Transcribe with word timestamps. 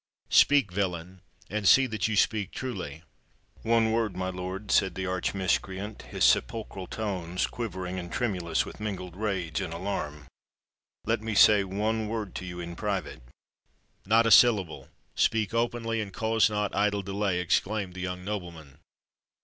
Speak, 0.31 0.71
villain—and 0.71 1.67
see 1.67 1.85
that 1.85 2.07
you 2.07 2.15
speak 2.15 2.49
truly!" 2.51 3.03
"One 3.61 3.91
word, 3.91 4.17
my 4.17 4.29
lord," 4.31 4.71
said 4.71 4.95
the 4.95 5.05
arch 5.05 5.35
miscreant, 5.35 6.01
his 6.01 6.23
sepulchral 6.23 6.87
tones 6.87 7.45
quivering 7.45 7.99
and 7.99 8.11
tremulous 8.11 8.65
with 8.65 8.79
mingled 8.79 9.15
rage 9.15 9.61
and 9.61 9.71
alarm: 9.71 10.25
"let 11.05 11.21
me 11.21 11.35
say 11.35 11.63
one 11.63 12.07
word 12.07 12.33
to 12.37 12.45
you 12.45 12.59
in 12.59 12.75
private!" 12.75 13.21
"Not 14.03 14.25
a 14.25 14.31
syllable! 14.31 14.89
Speak 15.13 15.53
openly—and 15.53 16.11
cause 16.13 16.49
not 16.49 16.73
idle 16.75 17.03
delay," 17.03 17.39
exclaimed 17.39 17.93
the 17.93 18.01
young 18.01 18.25
nobleman. 18.25 18.79